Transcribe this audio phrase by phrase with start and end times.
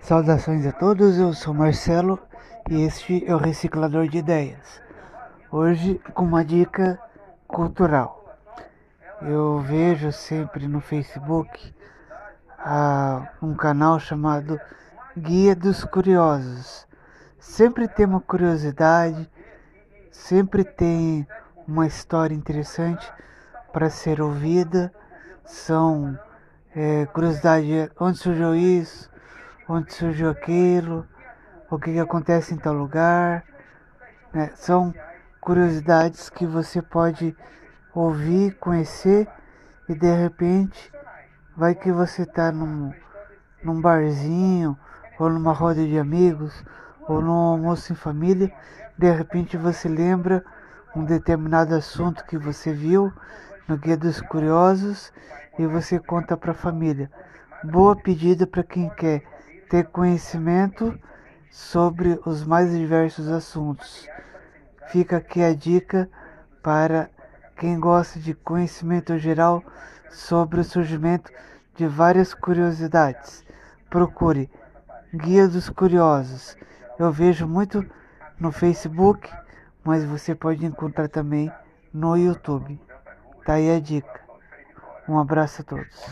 [0.00, 2.18] Saudações a todos, eu sou Marcelo
[2.70, 4.80] e este é o Reciclador de Ideias.
[5.50, 6.98] Hoje com uma dica
[7.46, 8.38] cultural.
[9.20, 11.74] Eu vejo sempre no Facebook
[12.60, 14.58] uh, um canal chamado
[15.16, 16.86] Guia dos Curiosos.
[17.38, 19.28] Sempre tem uma curiosidade,
[20.10, 21.26] sempre tem
[21.66, 23.12] uma história interessante
[23.72, 24.90] para ser ouvida.
[25.44, 26.18] São
[26.74, 29.07] é, curiosidade onde surgiu isso,
[29.68, 31.06] onde surgiu aquilo,
[31.70, 33.44] o que, que acontece em tal lugar.
[34.32, 34.50] Né?
[34.54, 34.94] São
[35.40, 37.36] curiosidades que você pode
[37.94, 39.28] ouvir, conhecer
[39.88, 40.90] e de repente
[41.56, 42.92] vai que você está num,
[43.62, 44.78] num barzinho
[45.18, 46.64] ou numa roda de amigos
[47.08, 48.52] ou num almoço em família,
[48.96, 50.44] de repente você lembra
[50.94, 53.12] um determinado assunto que você viu
[53.66, 55.12] no Guia dos Curiosos
[55.58, 57.10] e você conta para a família.
[57.64, 59.22] Boa pedida para quem quer
[59.68, 60.98] ter conhecimento
[61.50, 64.08] sobre os mais diversos assuntos.
[64.88, 66.08] Fica aqui a dica
[66.62, 67.10] para
[67.56, 69.62] quem gosta de conhecimento geral
[70.10, 71.30] sobre o surgimento
[71.74, 73.44] de várias curiosidades.
[73.90, 74.50] Procure
[75.14, 76.56] Guia dos Curiosos.
[76.98, 77.84] Eu vejo muito
[78.38, 79.30] no Facebook,
[79.84, 81.52] mas você pode encontrar também
[81.92, 82.80] no YouTube.
[83.44, 84.20] Tá aí a dica.
[85.08, 86.04] Um abraço a todos.